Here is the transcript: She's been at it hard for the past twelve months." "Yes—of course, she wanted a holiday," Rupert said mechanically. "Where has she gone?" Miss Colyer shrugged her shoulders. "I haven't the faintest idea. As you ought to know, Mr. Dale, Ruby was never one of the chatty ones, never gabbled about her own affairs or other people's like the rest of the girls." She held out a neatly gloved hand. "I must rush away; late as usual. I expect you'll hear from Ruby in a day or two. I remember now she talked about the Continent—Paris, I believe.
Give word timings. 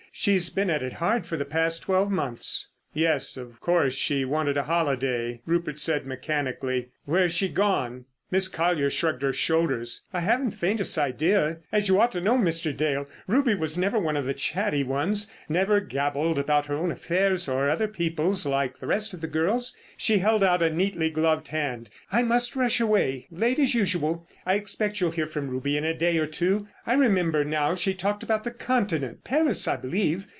She's 0.13 0.49
been 0.49 0.69
at 0.69 0.83
it 0.83 0.91
hard 0.91 1.25
for 1.25 1.37
the 1.37 1.45
past 1.45 1.83
twelve 1.83 2.11
months." 2.11 2.67
"Yes—of 2.93 3.61
course, 3.61 3.93
she 3.93 4.25
wanted 4.25 4.57
a 4.57 4.63
holiday," 4.63 5.39
Rupert 5.45 5.79
said 5.79 6.05
mechanically. 6.05 6.89
"Where 7.05 7.21
has 7.21 7.33
she 7.33 7.47
gone?" 7.47 8.03
Miss 8.29 8.47
Colyer 8.47 8.89
shrugged 8.89 9.23
her 9.23 9.33
shoulders. 9.33 10.03
"I 10.13 10.21
haven't 10.21 10.51
the 10.51 10.55
faintest 10.57 10.97
idea. 10.97 11.57
As 11.69 11.89
you 11.89 11.99
ought 11.99 12.13
to 12.13 12.21
know, 12.21 12.37
Mr. 12.37 12.75
Dale, 12.75 13.05
Ruby 13.27 13.55
was 13.55 13.77
never 13.77 13.99
one 13.99 14.15
of 14.15 14.23
the 14.25 14.33
chatty 14.33 14.83
ones, 14.85 15.29
never 15.49 15.81
gabbled 15.81 16.39
about 16.39 16.67
her 16.67 16.75
own 16.75 16.93
affairs 16.93 17.49
or 17.49 17.69
other 17.69 17.89
people's 17.89 18.45
like 18.45 18.79
the 18.79 18.87
rest 18.87 19.13
of 19.13 19.19
the 19.19 19.27
girls." 19.27 19.75
She 19.97 20.19
held 20.19 20.45
out 20.45 20.61
a 20.61 20.69
neatly 20.69 21.09
gloved 21.09 21.49
hand. 21.49 21.89
"I 22.09 22.23
must 22.23 22.55
rush 22.55 22.79
away; 22.79 23.27
late 23.31 23.59
as 23.59 23.75
usual. 23.75 24.25
I 24.45 24.53
expect 24.55 25.01
you'll 25.01 25.11
hear 25.11 25.27
from 25.27 25.49
Ruby 25.49 25.75
in 25.75 25.83
a 25.83 25.93
day 25.93 26.17
or 26.17 26.25
two. 26.25 26.69
I 26.87 26.93
remember 26.93 27.43
now 27.43 27.75
she 27.75 27.93
talked 27.93 28.23
about 28.23 28.45
the 28.45 28.51
Continent—Paris, 28.51 29.67
I 29.67 29.75
believe. 29.75 30.25